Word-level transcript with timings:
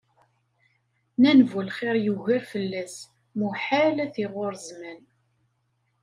Nnan 1.17 1.39
bu 1.49 1.59
lxir 1.67 1.95
yugar 2.05 2.43
fell-as, 2.51 2.95
muḥal 3.39 3.95
ad 4.03 4.11
t-iɣurr 4.13 4.55
zzman. 4.65 5.01